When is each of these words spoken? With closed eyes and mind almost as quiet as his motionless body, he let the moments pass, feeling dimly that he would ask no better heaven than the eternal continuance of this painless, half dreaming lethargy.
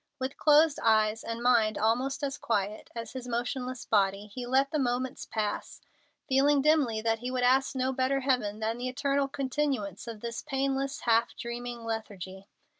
With 0.17 0.35
closed 0.35 0.79
eyes 0.81 1.23
and 1.23 1.43
mind 1.43 1.77
almost 1.77 2.23
as 2.23 2.39
quiet 2.39 2.89
as 2.95 3.11
his 3.13 3.27
motionless 3.27 3.85
body, 3.85 4.25
he 4.25 4.47
let 4.47 4.71
the 4.71 4.79
moments 4.79 5.27
pass, 5.27 5.79
feeling 6.27 6.59
dimly 6.63 7.01
that 7.01 7.19
he 7.19 7.29
would 7.29 7.43
ask 7.43 7.75
no 7.75 7.93
better 7.93 8.21
heaven 8.21 8.59
than 8.61 8.79
the 8.79 8.89
eternal 8.89 9.27
continuance 9.27 10.07
of 10.07 10.21
this 10.21 10.41
painless, 10.41 11.01
half 11.01 11.35
dreaming 11.37 11.83
lethargy. 11.83 12.47